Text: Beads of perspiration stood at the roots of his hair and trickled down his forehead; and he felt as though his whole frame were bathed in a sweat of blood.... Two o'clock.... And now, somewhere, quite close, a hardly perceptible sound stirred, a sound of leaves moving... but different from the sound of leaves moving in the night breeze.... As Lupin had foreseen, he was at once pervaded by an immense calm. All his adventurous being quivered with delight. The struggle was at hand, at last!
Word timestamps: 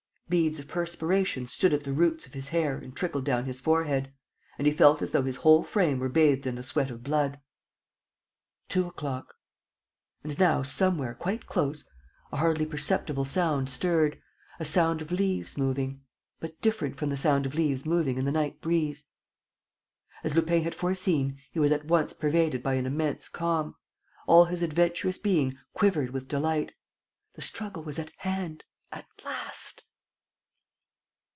Beads 0.41 0.59
of 0.59 0.69
perspiration 0.69 1.45
stood 1.45 1.73
at 1.73 1.83
the 1.83 1.91
roots 1.91 2.25
of 2.25 2.33
his 2.33 2.47
hair 2.47 2.77
and 2.77 2.95
trickled 2.95 3.25
down 3.25 3.43
his 3.43 3.59
forehead; 3.59 4.13
and 4.57 4.65
he 4.65 4.71
felt 4.71 5.01
as 5.01 5.11
though 5.11 5.23
his 5.23 5.35
whole 5.35 5.61
frame 5.61 5.99
were 5.99 6.07
bathed 6.07 6.47
in 6.47 6.57
a 6.57 6.63
sweat 6.63 6.89
of 6.89 7.03
blood.... 7.03 7.41
Two 8.69 8.87
o'clock.... 8.87 9.35
And 10.23 10.39
now, 10.39 10.63
somewhere, 10.63 11.13
quite 11.15 11.47
close, 11.47 11.83
a 12.31 12.37
hardly 12.37 12.65
perceptible 12.65 13.25
sound 13.25 13.67
stirred, 13.67 14.21
a 14.57 14.63
sound 14.63 15.01
of 15.01 15.11
leaves 15.11 15.57
moving... 15.57 16.01
but 16.39 16.61
different 16.61 16.95
from 16.95 17.09
the 17.09 17.17
sound 17.17 17.45
of 17.45 17.53
leaves 17.53 17.85
moving 17.85 18.17
in 18.17 18.23
the 18.23 18.31
night 18.31 18.61
breeze.... 18.61 19.07
As 20.23 20.33
Lupin 20.33 20.63
had 20.63 20.73
foreseen, 20.73 21.41
he 21.51 21.59
was 21.59 21.73
at 21.73 21.87
once 21.87 22.13
pervaded 22.13 22.63
by 22.63 22.75
an 22.75 22.85
immense 22.85 23.27
calm. 23.27 23.75
All 24.27 24.45
his 24.45 24.61
adventurous 24.61 25.17
being 25.17 25.57
quivered 25.73 26.11
with 26.11 26.29
delight. 26.29 26.73
The 27.33 27.41
struggle 27.41 27.83
was 27.83 27.99
at 27.99 28.13
hand, 28.19 28.63
at 28.93 29.05
last! 29.25 29.83